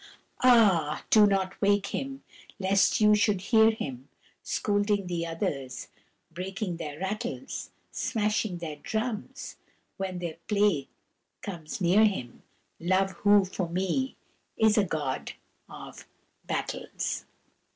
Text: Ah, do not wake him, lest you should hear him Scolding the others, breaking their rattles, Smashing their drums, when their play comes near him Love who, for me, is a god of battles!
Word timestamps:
Ah, 0.41 1.05
do 1.11 1.27
not 1.27 1.61
wake 1.61 1.89
him, 1.93 2.23
lest 2.57 2.99
you 3.01 3.13
should 3.13 3.39
hear 3.39 3.69
him 3.69 4.09
Scolding 4.41 5.05
the 5.05 5.27
others, 5.27 5.89
breaking 6.31 6.77
their 6.77 6.97
rattles, 6.97 7.69
Smashing 7.91 8.57
their 8.57 8.77
drums, 8.77 9.57
when 9.97 10.17
their 10.17 10.37
play 10.47 10.87
comes 11.43 11.79
near 11.79 12.03
him 12.03 12.41
Love 12.79 13.11
who, 13.17 13.45
for 13.45 13.69
me, 13.69 14.15
is 14.57 14.75
a 14.75 14.83
god 14.83 15.33
of 15.69 16.07
battles! 16.47 17.25